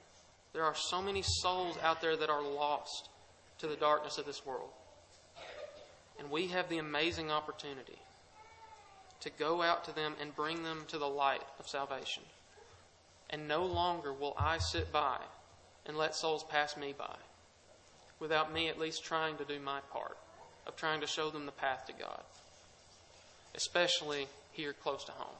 There 0.53 0.65
are 0.65 0.75
so 0.75 1.01
many 1.01 1.21
souls 1.21 1.77
out 1.81 2.01
there 2.01 2.17
that 2.17 2.29
are 2.29 2.43
lost 2.43 3.09
to 3.59 3.67
the 3.67 3.77
darkness 3.77 4.17
of 4.17 4.25
this 4.25 4.45
world. 4.45 4.71
And 6.19 6.29
we 6.29 6.47
have 6.47 6.67
the 6.67 6.79
amazing 6.79 7.31
opportunity 7.31 7.97
to 9.21 9.29
go 9.29 9.61
out 9.61 9.85
to 9.85 9.95
them 9.95 10.15
and 10.19 10.35
bring 10.35 10.63
them 10.63 10.83
to 10.89 10.97
the 10.97 11.07
light 11.07 11.43
of 11.59 11.67
salvation. 11.67 12.23
And 13.29 13.47
no 13.47 13.65
longer 13.65 14.11
will 14.11 14.35
I 14.37 14.57
sit 14.57 14.91
by 14.91 15.17
and 15.85 15.97
let 15.97 16.15
souls 16.15 16.43
pass 16.43 16.75
me 16.75 16.93
by 16.97 17.15
without 18.19 18.53
me 18.53 18.69
at 18.69 18.79
least 18.79 19.03
trying 19.03 19.37
to 19.37 19.45
do 19.45 19.59
my 19.59 19.79
part 19.91 20.17
of 20.67 20.75
trying 20.75 21.01
to 21.01 21.07
show 21.07 21.29
them 21.29 21.45
the 21.45 21.51
path 21.51 21.85
to 21.87 21.93
God, 21.93 22.21
especially 23.55 24.27
here 24.51 24.73
close 24.73 25.03
to 25.05 25.11
home. 25.11 25.35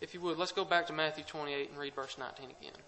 If 0.00 0.12
you 0.12 0.20
would, 0.20 0.38
let's 0.38 0.52
go 0.52 0.64
back 0.64 0.86
to 0.88 0.92
Matthew 0.92 1.24
28 1.24 1.70
and 1.70 1.78
read 1.78 1.94
verse 1.94 2.16
19 2.18 2.46
again. 2.60 2.78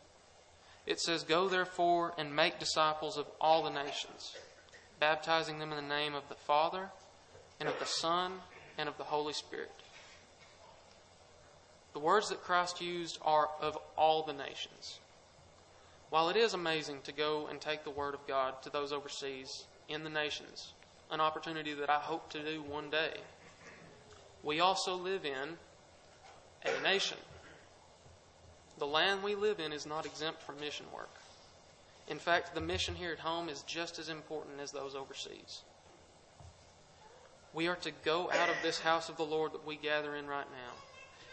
It 0.87 1.00
says, 1.00 1.22
Go 1.22 1.48
therefore 1.48 2.14
and 2.18 2.34
make 2.34 2.58
disciples 2.58 3.16
of 3.16 3.26
all 3.40 3.62
the 3.62 3.70
nations, 3.70 4.37
baptizing 5.00 5.58
them 5.58 5.70
in 5.70 5.76
the 5.76 5.94
name 5.94 6.14
of 6.14 6.28
the 6.28 6.34
Father, 6.34 6.90
and 7.60 7.68
of 7.68 7.78
the 7.78 7.87
Son, 7.87 8.32
and 8.76 8.88
of 8.88 8.96
the 8.98 9.04
Holy 9.04 9.32
Spirit. 9.32 9.70
The 11.92 11.98
words 11.98 12.28
that 12.28 12.42
Christ 12.42 12.80
used 12.80 13.18
are 13.22 13.48
of 13.60 13.76
all 13.96 14.22
the 14.22 14.32
nations. 14.32 15.00
While 16.10 16.28
it 16.28 16.37
is 16.37 16.54
amazing 16.54 17.00
to 17.04 17.12
go 17.12 17.48
and 17.50 17.60
take 17.60 17.84
the 17.84 17.90
Word 17.90 18.14
of 18.14 18.26
God 18.26 18.62
to 18.62 18.70
those 18.70 18.92
overseas 18.92 19.64
in 19.88 20.04
the 20.04 20.10
nations, 20.10 20.72
an 21.10 21.20
opportunity 21.20 21.74
that 21.74 21.90
I 21.90 21.98
hope 21.98 22.30
to 22.30 22.42
do 22.42 22.62
one 22.62 22.90
day, 22.90 23.14
we 24.42 24.60
also 24.60 24.94
live 24.94 25.24
in 25.24 25.56
a 26.64 26.82
nation. 26.82 27.18
The 28.78 28.86
land 28.86 29.22
we 29.22 29.34
live 29.34 29.58
in 29.60 29.72
is 29.72 29.86
not 29.86 30.06
exempt 30.06 30.42
from 30.42 30.60
mission 30.60 30.86
work. 30.94 31.10
In 32.08 32.18
fact, 32.18 32.54
the 32.54 32.60
mission 32.60 32.94
here 32.94 33.12
at 33.12 33.18
home 33.18 33.48
is 33.48 33.62
just 33.62 33.98
as 33.98 34.08
important 34.08 34.60
as 34.60 34.70
those 34.70 34.94
overseas. 34.94 35.62
We 37.52 37.66
are 37.66 37.76
to 37.76 37.90
go 38.04 38.30
out 38.30 38.48
of 38.48 38.56
this 38.62 38.78
house 38.78 39.08
of 39.08 39.16
the 39.16 39.24
Lord 39.24 39.52
that 39.52 39.66
we 39.66 39.76
gather 39.76 40.14
in 40.14 40.26
right 40.26 40.46
now, 40.50 40.74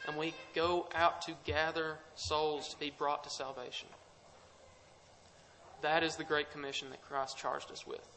and 0.08 0.18
we 0.18 0.34
go 0.54 0.88
out 0.96 1.22
to 1.24 1.34
gather 1.46 1.98
souls 2.16 2.70
to 2.70 2.80
be 2.80 2.92
brought 2.98 3.24
to 3.26 3.30
salvation. 3.30 3.90
That 5.82 6.04
is 6.04 6.16
the 6.16 6.24
Great 6.24 6.52
Commission 6.52 6.90
that 6.90 7.04
Christ 7.04 7.38
charged 7.38 7.72
us 7.72 7.86
with. 7.86 8.15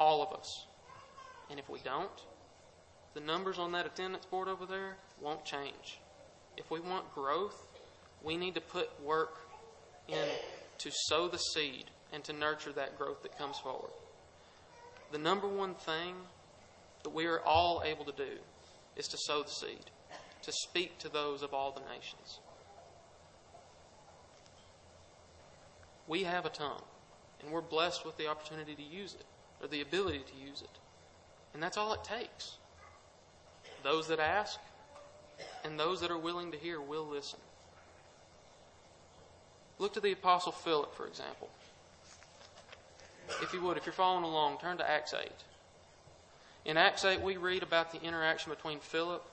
All 0.00 0.22
of 0.22 0.32
us. 0.36 0.66
And 1.50 1.60
if 1.60 1.68
we 1.68 1.78
don't, 1.84 2.10
the 3.14 3.20
numbers 3.20 3.58
on 3.58 3.72
that 3.72 3.86
attendance 3.86 4.24
board 4.24 4.48
over 4.48 4.66
there 4.66 4.96
won't 5.20 5.44
change. 5.44 6.00
If 6.56 6.70
we 6.70 6.80
want 6.80 7.14
growth, 7.14 7.68
we 8.22 8.36
need 8.36 8.54
to 8.54 8.60
put 8.60 8.88
work 9.04 9.38
in 10.08 10.26
to 10.78 10.90
sow 10.90 11.28
the 11.28 11.38
seed 11.38 11.84
and 12.12 12.24
to 12.24 12.32
nurture 12.32 12.72
that 12.72 12.98
growth 12.98 13.22
that 13.22 13.38
comes 13.38 13.58
forward. 13.58 13.90
The 15.12 15.18
number 15.18 15.46
one 15.46 15.74
thing 15.74 16.14
that 17.02 17.10
we 17.10 17.26
are 17.26 17.40
all 17.40 17.82
able 17.84 18.04
to 18.04 18.12
do 18.12 18.38
is 18.96 19.06
to 19.08 19.18
sow 19.18 19.42
the 19.42 19.50
seed, 19.50 19.90
to 20.42 20.52
speak 20.52 20.98
to 20.98 21.08
those 21.08 21.42
of 21.42 21.52
all 21.52 21.72
the 21.72 21.80
nations. 21.92 22.40
We 26.06 26.24
have 26.24 26.44
a 26.44 26.50
tongue, 26.50 26.82
and 27.40 27.52
we're 27.52 27.60
blessed 27.60 28.04
with 28.04 28.16
the 28.16 28.26
opportunity 28.26 28.74
to 28.74 28.82
use 28.82 29.14
it, 29.14 29.24
or 29.60 29.68
the 29.68 29.80
ability 29.80 30.20
to 30.20 30.48
use 30.48 30.62
it. 30.62 30.78
And 31.54 31.62
that's 31.62 31.76
all 31.76 31.92
it 31.92 32.04
takes. 32.04 32.56
Those 33.82 34.08
that 34.08 34.20
ask 34.20 34.58
and 35.64 35.78
those 35.78 36.00
that 36.00 36.10
are 36.10 36.18
willing 36.18 36.52
to 36.52 36.58
hear 36.58 36.80
will 36.80 37.06
listen. 37.06 37.38
Look 39.78 39.94
to 39.94 40.00
the 40.00 40.12
Apostle 40.12 40.52
Philip, 40.52 40.94
for 40.94 41.06
example. 41.06 41.48
If 43.42 43.54
you 43.54 43.62
would, 43.62 43.76
if 43.76 43.86
you're 43.86 43.92
following 43.92 44.24
along, 44.24 44.58
turn 44.58 44.76
to 44.78 44.88
Acts 44.88 45.14
8. 45.14 45.30
In 46.66 46.76
Acts 46.76 47.04
8, 47.04 47.22
we 47.22 47.36
read 47.36 47.62
about 47.62 47.92
the 47.92 48.02
interaction 48.02 48.52
between 48.52 48.80
Philip 48.80 49.24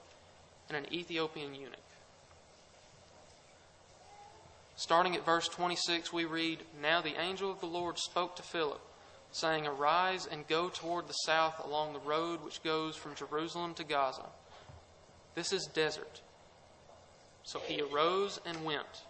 and 0.70 0.78
an 0.78 0.94
Ethiopian 0.94 1.54
eunuch. 1.54 1.76
Starting 4.78 5.16
at 5.16 5.26
verse 5.26 5.48
26, 5.50 6.14
we 6.14 6.24
read 6.24 6.60
Now 6.82 7.02
the 7.02 7.20
angel 7.20 7.52
of 7.52 7.60
the 7.60 7.66
Lord 7.66 7.98
spoke 7.98 8.36
to 8.38 8.44
Philip, 8.44 8.80
saying, 9.32 9.68
Arise 9.68 10.28
and 10.30 10.48
go 10.48 10.70
toward 10.70 11.08
the 11.08 11.14
south 11.14 11.64
along 11.64 11.94
the 11.94 12.00
road 12.00 12.44
which 12.44 12.64
goes 12.64 12.96
from 12.96 13.16
Jerusalem 13.16 13.74
to 13.76 13.84
Gaza. 13.84 14.26
This 15.36 15.54
is 15.54 15.70
desert. 15.74 16.22
So 17.44 17.60
he 17.60 17.82
arose 17.82 18.40
and 18.46 18.66
went. 18.66 19.06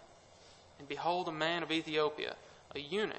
And 0.78 0.88
behold, 0.88 1.28
a 1.28 1.32
man 1.32 1.62
of 1.62 1.72
Ethiopia, 1.72 2.36
a 2.74 2.78
eunuch 2.78 3.16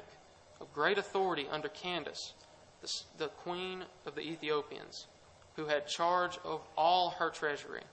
of 0.61 0.73
great 0.73 0.97
authority 0.97 1.47
under 1.51 1.67
Candace, 1.69 2.33
the, 2.81 2.91
the 3.17 3.27
queen 3.29 3.83
of 4.05 4.15
the 4.15 4.21
Ethiopians, 4.21 5.07
who 5.55 5.65
had 5.65 5.87
charge 5.87 6.37
of 6.45 6.61
all 6.77 7.11
her 7.11 7.29
treasury, 7.29 7.83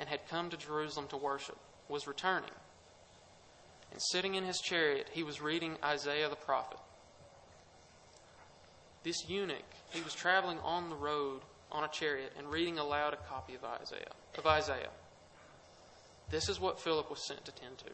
and 0.00 0.08
had 0.08 0.28
come 0.28 0.50
to 0.50 0.56
Jerusalem 0.56 1.06
to 1.08 1.16
worship, 1.16 1.58
was 1.88 2.08
returning 2.08 2.50
and 3.96 4.02
sitting 4.10 4.34
in 4.34 4.44
his 4.44 4.60
chariot, 4.60 5.08
he 5.12 5.22
was 5.22 5.40
reading 5.40 5.78
Isaiah 5.82 6.28
the 6.28 6.36
prophet. 6.36 6.78
This 9.06 9.30
eunuch, 9.30 9.62
he 9.90 10.00
was 10.00 10.14
traveling 10.14 10.58
on 10.64 10.90
the 10.90 10.96
road 10.96 11.42
on 11.70 11.84
a 11.84 11.88
chariot 11.88 12.32
and 12.36 12.50
reading 12.50 12.76
aloud 12.76 13.14
a 13.14 13.28
copy 13.28 13.54
of 13.54 13.62
Isaiah. 13.62 14.10
Of 14.36 14.46
Isaiah. 14.48 14.90
This 16.28 16.48
is 16.48 16.58
what 16.58 16.80
Philip 16.80 17.08
was 17.08 17.24
sent 17.24 17.44
to 17.44 17.52
tend 17.52 17.78
to. 17.78 17.90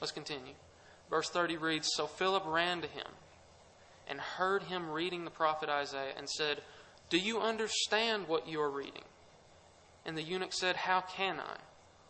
Let's 0.00 0.12
continue. 0.12 0.54
Verse 1.10 1.28
30 1.28 1.56
reads 1.56 1.88
So 1.96 2.06
Philip 2.06 2.44
ran 2.46 2.80
to 2.80 2.86
him 2.86 3.08
and 4.06 4.20
heard 4.20 4.62
him 4.62 4.88
reading 4.88 5.24
the 5.24 5.32
prophet 5.32 5.68
Isaiah 5.68 6.14
and 6.16 6.30
said, 6.30 6.62
Do 7.10 7.18
you 7.18 7.40
understand 7.40 8.28
what 8.28 8.46
you 8.46 8.60
are 8.60 8.70
reading? 8.70 9.02
And 10.06 10.16
the 10.16 10.22
eunuch 10.22 10.52
said, 10.52 10.76
How 10.76 11.00
can 11.00 11.40
I, 11.40 11.56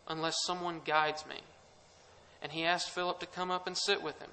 unless 0.07 0.35
someone 0.45 0.81
guides 0.85 1.25
me? 1.25 1.37
and 2.43 2.51
he 2.51 2.65
asked 2.65 2.89
Philip 2.89 3.21
to 3.21 3.25
come 3.25 3.49
up 3.49 3.65
and 3.65 3.75
sit 3.75 4.03
with 4.03 4.19
him. 4.19 4.29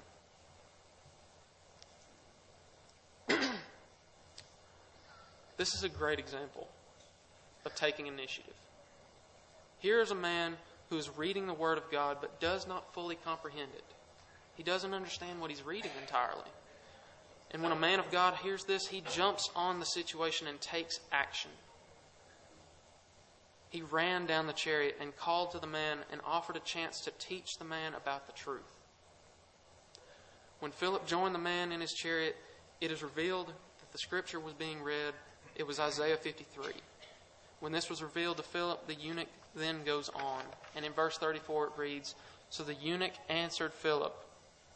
This 5.61 5.75
is 5.75 5.83
a 5.83 5.89
great 5.89 6.17
example 6.17 6.67
of 7.65 7.75
taking 7.75 8.07
initiative. 8.07 8.55
Here 9.77 10.01
is 10.01 10.09
a 10.09 10.15
man 10.15 10.57
who 10.89 10.97
is 10.97 11.15
reading 11.15 11.45
the 11.45 11.53
Word 11.53 11.77
of 11.77 11.91
God 11.91 12.17
but 12.19 12.39
does 12.39 12.67
not 12.67 12.93
fully 12.93 13.15
comprehend 13.23 13.69
it. 13.75 13.85
He 14.55 14.63
doesn't 14.63 14.93
understand 14.93 15.39
what 15.39 15.51
he's 15.51 15.63
reading 15.63 15.91
entirely. 16.01 16.49
And 17.51 17.61
when 17.61 17.71
a 17.71 17.75
man 17.75 17.99
of 17.99 18.09
God 18.11 18.35
hears 18.41 18.63
this, 18.63 18.87
he 18.87 19.03
jumps 19.13 19.49
on 19.55 19.79
the 19.79 19.85
situation 19.85 20.47
and 20.47 20.59
takes 20.59 20.99
action 21.11 21.51
he 23.71 23.81
ran 23.81 24.25
down 24.25 24.47
the 24.47 24.53
chariot 24.53 24.97
and 24.99 25.15
called 25.15 25.51
to 25.51 25.59
the 25.59 25.65
man 25.65 25.99
and 26.11 26.19
offered 26.25 26.57
a 26.57 26.59
chance 26.59 26.99
to 27.01 27.11
teach 27.19 27.57
the 27.57 27.63
man 27.63 27.93
about 27.93 28.27
the 28.27 28.33
truth. 28.33 28.79
When 30.59 30.73
Philip 30.73 31.07
joined 31.07 31.33
the 31.33 31.39
man 31.39 31.71
in 31.71 31.79
his 31.79 31.93
chariot, 31.93 32.35
it 32.81 32.91
is 32.91 33.01
revealed 33.01 33.47
that 33.47 33.91
the 33.93 33.97
scripture 33.97 34.41
was 34.41 34.53
being 34.53 34.83
read. 34.83 35.13
It 35.55 35.67
was 35.67 35.79
Isaiah 35.79 36.17
53. 36.17 36.73
When 37.59 37.71
this 37.71 37.89
was 37.89 38.01
revealed 38.01 38.37
to 38.37 38.43
Philip, 38.43 38.87
the 38.87 38.95
eunuch 38.95 39.27
then 39.55 39.83
goes 39.85 40.09
on. 40.09 40.41
And 40.75 40.85
in 40.85 40.93
verse 40.93 41.17
34 41.17 41.67
it 41.67 41.71
reads 41.77 42.15
So 42.49 42.63
the 42.63 42.73
eunuch 42.73 43.13
answered 43.29 43.73
Philip 43.73 44.15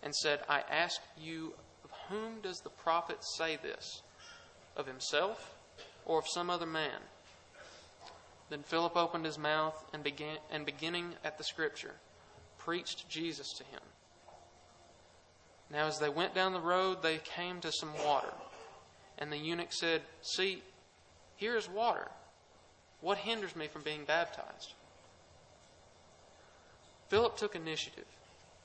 and 0.03 0.15
said, 0.15 0.41
I 0.47 0.61
ask 0.69 1.01
you 1.19 1.53
of 1.83 1.91
whom 2.09 2.41
does 2.41 2.59
the 2.59 2.69
prophet 2.69 3.17
say 3.37 3.57
this? 3.61 4.01
Of 4.77 4.87
himself 4.87 5.55
or 6.05 6.19
of 6.19 6.27
some 6.27 6.49
other 6.49 6.65
man? 6.65 6.99
Then 8.49 8.61
Philip 8.61 8.95
opened 8.95 9.25
his 9.25 9.39
mouth 9.39 9.83
and 9.93 10.03
began 10.03 10.37
and 10.51 10.65
beginning 10.65 11.13
at 11.23 11.37
the 11.37 11.43
scripture, 11.43 11.95
preached 12.59 13.09
Jesus 13.09 13.53
to 13.53 13.63
him. 13.63 13.81
Now 15.71 15.87
as 15.87 15.97
they 15.97 16.09
went 16.09 16.35
down 16.35 16.53
the 16.53 16.59
road 16.59 17.01
they 17.01 17.17
came 17.17 17.61
to 17.61 17.71
some 17.71 17.91
water. 18.05 18.31
And 19.17 19.31
the 19.31 19.37
eunuch 19.37 19.71
said, 19.71 20.01
See, 20.21 20.61
here 21.37 21.55
is 21.55 21.69
water. 21.69 22.09
What 23.01 23.19
hinders 23.19 23.55
me 23.55 23.67
from 23.67 23.83
being 23.83 24.03
baptized? 24.05 24.73
Philip 27.09 27.37
took 27.37 27.55
initiative, 27.55 28.07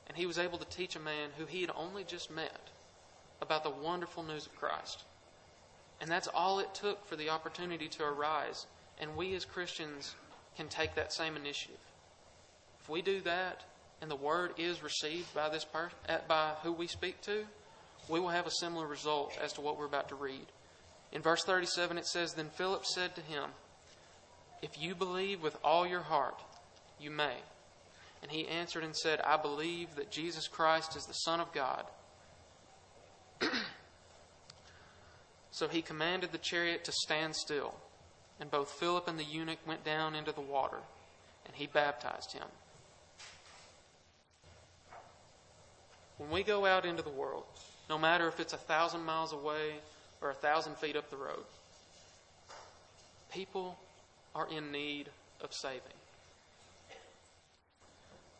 and 0.08 0.16
he 0.16 0.26
was 0.26 0.38
able 0.38 0.58
to 0.58 0.64
teach 0.64 0.96
a 0.96 1.00
man 1.00 1.30
who 1.36 1.44
he 1.44 1.60
had 1.60 1.70
only 1.76 2.04
just 2.04 2.30
met 2.30 2.70
about 3.42 3.64
the 3.64 3.70
wonderful 3.70 4.22
news 4.22 4.46
of 4.46 4.56
Christ. 4.56 5.04
And 6.00 6.10
that's 6.10 6.28
all 6.28 6.58
it 6.58 6.74
took 6.74 7.06
for 7.06 7.16
the 7.16 7.28
opportunity 7.28 7.88
to 7.88 8.04
arise. 8.04 8.66
And 8.98 9.16
we 9.16 9.34
as 9.34 9.44
Christians 9.44 10.14
can 10.56 10.68
take 10.68 10.94
that 10.94 11.12
same 11.12 11.36
initiative. 11.36 11.76
If 12.80 12.88
we 12.88 13.02
do 13.02 13.20
that, 13.22 13.62
and 14.00 14.10
the 14.10 14.16
word 14.16 14.52
is 14.56 14.82
received 14.82 15.34
by 15.34 15.48
this 15.50 15.64
person, 15.64 15.98
by 16.26 16.52
who 16.62 16.72
we 16.72 16.86
speak 16.86 17.20
to, 17.22 17.44
we 18.08 18.20
will 18.20 18.28
have 18.28 18.46
a 18.46 18.50
similar 18.50 18.86
result 18.86 19.36
as 19.42 19.52
to 19.54 19.60
what 19.60 19.78
we're 19.78 19.86
about 19.86 20.08
to 20.08 20.14
read. 20.14 20.46
In 21.12 21.22
verse 21.22 21.42
37, 21.44 21.98
it 21.98 22.06
says, 22.06 22.34
Then 22.34 22.50
Philip 22.50 22.84
said 22.84 23.14
to 23.14 23.20
him, 23.20 23.50
If 24.62 24.80
you 24.80 24.94
believe 24.94 25.42
with 25.42 25.56
all 25.64 25.86
your 25.86 26.02
heart, 26.02 26.40
you 27.00 27.10
may. 27.10 27.36
And 28.22 28.30
he 28.30 28.46
answered 28.46 28.84
and 28.84 28.94
said, 28.94 29.20
I 29.22 29.36
believe 29.36 29.96
that 29.96 30.10
Jesus 30.10 30.46
Christ 30.46 30.96
is 30.96 31.06
the 31.06 31.14
Son 31.14 31.40
of 31.40 31.52
God. 31.52 31.86
so 35.50 35.68
he 35.68 35.82
commanded 35.82 36.32
the 36.32 36.38
chariot 36.38 36.84
to 36.84 36.92
stand 36.92 37.34
still. 37.34 37.74
And 38.38 38.50
both 38.50 38.70
Philip 38.70 39.08
and 39.08 39.18
the 39.18 39.24
eunuch 39.24 39.58
went 39.66 39.84
down 39.84 40.14
into 40.14 40.32
the 40.32 40.40
water, 40.40 40.78
and 41.46 41.54
he 41.54 41.66
baptized 41.66 42.32
him. 42.32 42.46
When 46.16 46.30
we 46.30 46.42
go 46.42 46.66
out 46.66 46.84
into 46.84 47.02
the 47.02 47.10
world, 47.10 47.44
no 47.90 47.98
matter 47.98 48.28
if 48.28 48.38
it's 48.38 48.52
a 48.52 48.56
thousand 48.56 49.04
miles 49.04 49.32
away 49.32 49.74
or 50.22 50.30
a 50.30 50.34
thousand 50.34 50.76
feet 50.76 50.94
up 50.94 51.10
the 51.10 51.16
road, 51.16 51.44
people 53.32 53.76
are 54.32 54.48
in 54.48 54.70
need 54.70 55.10
of 55.40 55.52
saving. 55.52 55.80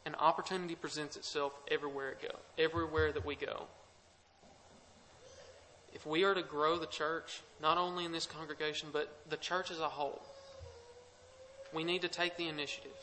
An 0.06 0.14
opportunity 0.14 0.76
presents 0.76 1.16
itself 1.16 1.52
everywhere 1.68 2.10
it 2.10 2.22
go, 2.22 2.38
everywhere 2.56 3.10
that 3.10 3.26
we 3.26 3.34
go. 3.34 3.64
If 5.92 6.06
we 6.06 6.22
are 6.22 6.34
to 6.34 6.42
grow 6.42 6.78
the 6.78 6.86
church, 6.86 7.40
not 7.60 7.76
only 7.76 8.04
in 8.04 8.12
this 8.12 8.26
congregation, 8.26 8.90
but 8.92 9.12
the 9.28 9.36
church 9.36 9.72
as 9.72 9.80
a 9.80 9.88
whole, 9.88 10.22
we 11.74 11.82
need 11.82 12.02
to 12.02 12.08
take 12.08 12.36
the 12.36 12.46
initiative 12.46 12.96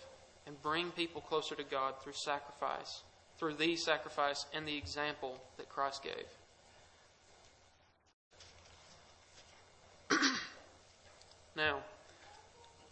and 0.48 0.60
bring 0.62 0.92
people 0.92 1.20
closer 1.20 1.56
to 1.56 1.64
God 1.64 1.96
through 2.02 2.14
sacrifice, 2.14 3.02
through 3.38 3.54
the 3.54 3.76
sacrifice 3.76 4.46
and 4.54 4.68
the 4.68 4.76
example 4.76 5.42
that 5.58 5.70
Christ 5.70 6.04
gave. 6.04 6.26
now, 11.56 11.78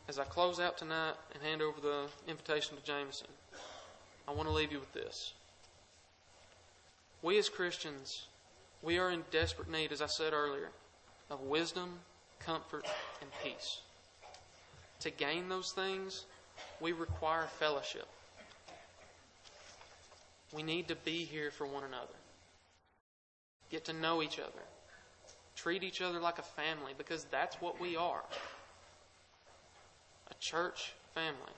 as 0.08 0.20
I 0.20 0.24
close 0.24 0.60
out 0.60 0.78
tonight 0.78 1.16
and 1.34 1.42
hand 1.42 1.62
over 1.62 1.82
the 1.82 2.08
invitation 2.28 2.78
to 2.78 2.84
Jamison, 2.84 3.28
I 4.28 4.32
want 4.32 4.48
to 4.48 4.54
leave 4.54 4.72
you 4.72 4.80
with 4.80 4.94
this. 4.94 5.34
We 7.22 7.40
as 7.40 7.50
Christians, 7.50 8.28
we 8.84 9.00
are 9.00 9.10
in 9.10 9.24
desperate 9.32 9.70
need, 9.70 9.92
as 9.92 10.02
I 10.02 10.08
said 10.08 10.34
earlier, 10.34 10.70
of 11.32 11.42
wisdom, 11.42 12.00
comfort, 12.40 12.86
and 13.22 13.30
peace. 13.44 13.80
To 15.00 15.10
gain 15.10 15.50
those 15.50 15.72
things, 15.72 16.26
we 16.80 16.92
require 16.92 17.48
fellowship. 17.60 18.08
We 20.56 20.64
need 20.64 20.88
to 20.88 20.96
be 20.96 21.26
here 21.26 21.52
for 21.52 21.68
one 21.68 21.84
another, 21.84 22.16
get 23.70 23.86
to 23.86 23.94
know 23.94 24.24
each 24.24 24.40
other, 24.40 24.64
treat 25.56 25.84
each 25.84 26.02
other 26.02 26.20
like 26.20 26.40
a 26.40 26.44
family, 26.44 26.94
because 26.98 27.26
that's 27.26 27.58
what 27.62 27.80
we 27.80 27.98
are 27.98 28.24
a 30.30 30.34
church 30.40 30.94
family. 31.14 31.54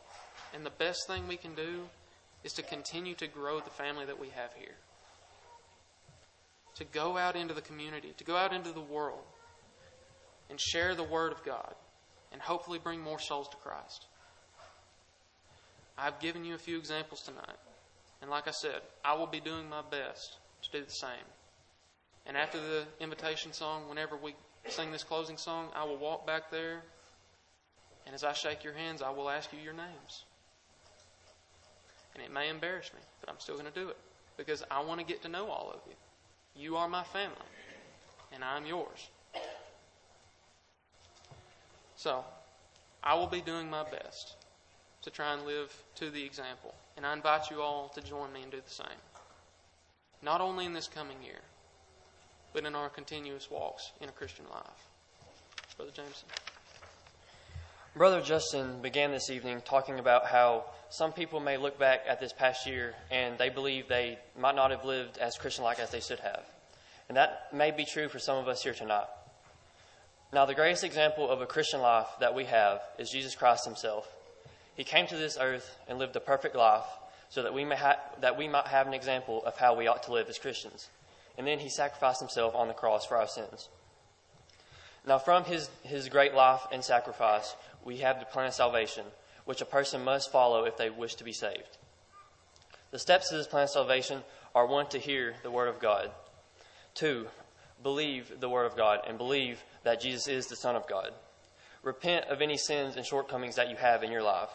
And 0.54 0.66
the 0.66 0.72
best 0.72 1.08
thing 1.08 1.28
we 1.28 1.38
can 1.38 1.54
do 1.56 1.84
is 2.44 2.54
to 2.54 2.64
continue 2.64 3.14
to 3.16 3.28
grow 3.28 3.60
the 3.60 3.70
family 3.70 4.06
that 4.06 4.20
we 4.20 4.30
have 4.30 4.54
here. 4.54 4.76
To 6.76 6.84
go 6.86 7.18
out 7.18 7.36
into 7.36 7.54
the 7.54 7.62
community, 7.62 8.14
to 8.18 8.24
go 8.24 8.36
out 8.36 8.54
into 8.54 8.72
the 8.72 8.82
world, 8.82 9.24
and 10.50 10.60
share 10.60 10.96
the 10.96 11.04
Word 11.04 11.32
of 11.32 11.44
God, 11.44 11.76
and 12.32 12.42
hopefully 12.42 12.80
bring 12.80 13.02
more 13.02 13.20
souls 13.20 13.50
to 13.50 13.58
Christ. 13.58 14.06
I've 15.98 16.20
given 16.20 16.46
you 16.46 16.56
a 16.56 16.60
few 16.60 16.78
examples 16.78 17.22
tonight. 17.22 17.58
And 18.22 18.32
like 18.32 18.48
I 18.48 18.52
said, 18.52 18.82
I 19.06 19.16
will 19.16 19.28
be 19.28 19.40
doing 19.40 19.70
my 19.70 19.82
best 19.90 20.38
to 20.64 20.72
do 20.72 20.84
the 20.84 20.92
same. 20.92 21.28
And 22.26 22.36
after 22.36 22.60
the 22.60 22.84
invitation 23.00 23.54
song, 23.54 23.88
whenever 23.88 24.18
we 24.18 24.36
sing 24.68 24.92
this 24.92 25.04
closing 25.04 25.38
song, 25.38 25.70
I 25.76 25.84
will 25.86 25.98
walk 25.98 26.28
back 26.28 26.52
there. 26.52 26.82
And 28.06 28.16
as 28.16 28.24
I 28.24 28.34
shake 28.34 28.64
your 28.64 28.74
hands, 28.74 29.02
I 29.02 29.10
will 29.12 29.30
ask 29.30 29.52
you 29.54 29.60
your 29.60 29.74
names. 29.74 30.26
And 32.16 32.24
it 32.24 32.34
may 32.34 32.50
embarrass 32.50 32.92
me, 32.94 33.00
but 33.22 33.30
I'm 33.30 33.40
still 33.40 33.56
going 33.56 33.72
to 33.72 33.80
do 33.80 33.90
it 33.90 33.98
because 34.38 34.64
I 34.72 34.82
want 34.82 35.00
to 35.00 35.06
get 35.06 35.22
to 35.24 35.30
know 35.30 35.48
all 35.48 35.72
of 35.74 35.80
you. 35.88 35.96
You 36.60 36.78
are 36.78 36.88
my 36.88 37.04
family, 37.04 37.36
and 38.34 38.44
I'm 38.44 38.66
yours. 38.66 39.10
So, 41.96 42.24
I 43.04 43.14
will 43.14 43.28
be 43.28 43.42
doing 43.42 43.70
my 43.70 43.84
best 43.84 44.36
to 45.08 45.12
try 45.12 45.34
and 45.34 45.46
live 45.46 45.74
to 45.96 46.10
the 46.10 46.22
example. 46.22 46.76
And 46.98 47.06
I 47.06 47.14
invite 47.14 47.50
you 47.50 47.62
all 47.62 47.90
to 47.96 48.02
join 48.02 48.34
me 48.34 48.42
and 48.42 48.52
do 48.52 48.58
the 48.58 48.70
same. 48.70 49.00
Not 50.22 50.42
only 50.42 50.66
in 50.66 50.74
this 50.74 50.90
coming 50.90 51.16
year, 51.24 51.40
but 52.52 52.66
in 52.66 52.76
our 52.76 52.90
continuous 52.90 53.50
walks 53.50 53.94
in 54.02 54.10
a 54.10 54.12
Christian 54.12 54.44
life. 54.52 54.90
Brother 55.78 55.92
Jamison. 55.96 56.28
Brother 57.96 58.22
Justin 58.22 58.82
began 58.82 59.12
this 59.12 59.30
evening 59.30 59.62
talking 59.64 59.98
about 59.98 60.26
how 60.26 60.66
some 60.90 61.14
people 61.14 61.40
may 61.40 61.56
look 61.56 61.80
back 61.80 62.02
at 62.06 62.20
this 62.20 62.34
past 62.34 62.68
year 62.68 62.94
and 63.10 63.38
they 63.38 63.48
believe 63.48 63.88
they 63.88 64.20
might 64.38 64.56
not 64.56 64.72
have 64.72 64.84
lived 64.84 65.20
as 65.20 65.38
Christian 65.38 65.64
like 65.64 65.80
as 65.80 65.90
they 65.90 66.02
should 66.02 66.20
have. 66.20 66.44
And 67.08 67.16
that 67.16 67.54
may 67.54 67.72
be 67.72 67.86
true 67.86 68.10
for 68.10 68.20
some 68.20 68.38
of 68.40 68.50
us 68.50 68.62
here 68.62 68.74
tonight. 68.74 69.08
Now, 70.34 70.46
the 70.46 70.54
greatest 70.54 70.84
example 70.84 71.30
of 71.30 71.40
a 71.40 71.46
Christian 71.46 71.80
life 71.80 72.08
that 72.20 72.36
we 72.36 72.44
have 72.44 72.82
is 73.00 73.10
Jesus 73.10 73.36
Christ 73.36 73.64
Himself. 73.64 74.06
He 74.78 74.86
came 74.86 75.08
to 75.08 75.18
this 75.18 75.38
earth 75.40 75.78
and 75.90 76.00
lived 76.00 76.16
a 76.16 76.22
perfect 76.22 76.56
life 76.56 76.86
so 77.30 77.44
that 77.44 77.54
we, 77.54 77.66
may 77.66 77.76
ha- 77.76 78.00
that 78.22 78.38
we 78.38 78.48
might 78.48 78.68
have 78.68 78.88
an 78.88 78.94
example 78.94 79.44
of 79.46 79.58
how 79.58 79.76
we 79.76 79.88
ought 79.88 80.04
to 80.04 80.14
live 80.14 80.30
as 80.30 80.38
Christians. 80.38 80.88
And 81.38 81.46
then 81.46 81.60
He 81.60 81.68
sacrificed 81.68 82.22
Himself 82.22 82.56
on 82.56 82.70
the 82.70 82.74
cross 82.74 83.06
for 83.06 83.18
our 83.18 83.28
sins. 83.28 83.68
Now, 85.08 85.20
from 85.20 85.46
his, 85.46 85.70
his 85.84 86.10
great 86.10 86.34
life 86.34 86.62
and 86.72 86.84
sacrifice, 86.84 87.56
we 87.86 87.98
have 87.98 88.20
the 88.20 88.26
plan 88.26 88.48
of 88.48 88.54
salvation, 88.54 89.06
which 89.46 89.62
a 89.62 89.66
person 89.66 90.04
must 90.04 90.34
follow 90.34 90.66
if 90.66 90.76
they 90.76 90.90
wish 90.90 91.16
to 91.16 91.24
be 91.24 91.32
saved. 91.32 91.78
The 92.92 93.00
steps 93.00 93.30
to 93.30 93.38
this 93.38 93.48
plan 93.48 93.64
of 93.64 93.70
salvation 93.70 94.24
are 94.54 94.68
one, 94.68 94.88
to 94.90 95.00
hear 95.00 95.36
the 95.44 95.52
Word 95.52 95.70
of 95.70 95.80
God, 95.80 96.12
two, 96.94 97.28
believe 97.82 98.42
the 98.42 98.50
Word 98.50 98.66
of 98.66 98.76
God, 98.76 99.00
and 99.08 99.18
believe 99.18 99.64
that 99.84 100.02
Jesus 100.02 100.28
is 100.28 100.48
the 100.48 100.56
Son 100.58 100.76
of 100.76 100.88
God. 100.88 101.12
Repent 101.84 102.26
of 102.26 102.42
any 102.42 102.58
sins 102.58 102.98
and 102.98 103.06
shortcomings 103.06 103.56
that 103.56 103.70
you 103.70 103.78
have 103.78 104.04
in 104.04 104.12
your 104.12 104.24
life. 104.24 104.50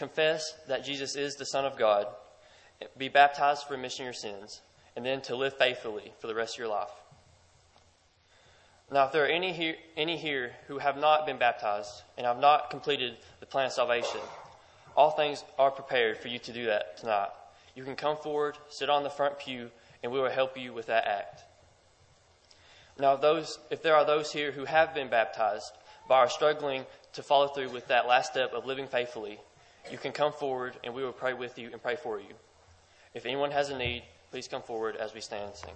Confess 0.00 0.54
that 0.66 0.82
Jesus 0.82 1.14
is 1.14 1.36
the 1.36 1.44
Son 1.44 1.66
of 1.66 1.76
God. 1.76 2.06
Be 2.96 3.10
baptized 3.10 3.66
for 3.66 3.74
remission 3.74 4.04
of 4.04 4.06
your 4.06 4.12
sins, 4.14 4.62
and 4.96 5.04
then 5.04 5.20
to 5.20 5.36
live 5.36 5.58
faithfully 5.58 6.14
for 6.20 6.26
the 6.26 6.34
rest 6.34 6.54
of 6.54 6.60
your 6.60 6.68
life. 6.68 6.88
Now, 8.90 9.04
if 9.04 9.12
there 9.12 9.24
are 9.24 9.28
any 9.28 9.52
here, 9.52 9.74
any 9.98 10.16
here 10.16 10.52
who 10.68 10.78
have 10.78 10.96
not 10.96 11.26
been 11.26 11.36
baptized 11.36 11.90
and 12.16 12.26
have 12.26 12.40
not 12.40 12.70
completed 12.70 13.18
the 13.40 13.46
plan 13.46 13.66
of 13.66 13.72
salvation, 13.72 14.20
all 14.96 15.10
things 15.10 15.44
are 15.58 15.70
prepared 15.70 16.16
for 16.16 16.28
you 16.28 16.38
to 16.38 16.52
do 16.54 16.64
that 16.64 16.96
tonight. 16.96 17.28
You 17.74 17.84
can 17.84 17.94
come 17.94 18.16
forward, 18.16 18.56
sit 18.70 18.88
on 18.88 19.02
the 19.02 19.10
front 19.10 19.38
pew, 19.38 19.70
and 20.02 20.10
we 20.10 20.18
will 20.18 20.30
help 20.30 20.56
you 20.56 20.72
with 20.72 20.86
that 20.86 21.06
act. 21.06 21.42
Now, 22.98 23.16
if, 23.16 23.20
those, 23.20 23.58
if 23.70 23.82
there 23.82 23.96
are 23.96 24.06
those 24.06 24.32
here 24.32 24.50
who 24.50 24.64
have 24.64 24.94
been 24.94 25.10
baptized 25.10 25.72
but 26.08 26.14
are 26.14 26.30
struggling 26.30 26.86
to 27.12 27.22
follow 27.22 27.48
through 27.48 27.68
with 27.68 27.88
that 27.88 28.08
last 28.08 28.32
step 28.32 28.54
of 28.54 28.64
living 28.64 28.86
faithfully, 28.86 29.38
you 29.90 29.98
can 29.98 30.12
come 30.12 30.32
forward 30.32 30.74
and 30.84 30.94
we 30.94 31.02
will 31.02 31.12
pray 31.12 31.32
with 31.32 31.58
you 31.58 31.70
and 31.72 31.82
pray 31.82 31.96
for 31.96 32.18
you. 32.18 32.34
If 33.14 33.26
anyone 33.26 33.50
has 33.50 33.70
a 33.70 33.78
need, 33.78 34.02
please 34.30 34.48
come 34.48 34.62
forward 34.62 34.96
as 34.96 35.14
we 35.14 35.20
stand 35.20 35.46
and 35.46 35.54
sing. 35.54 35.74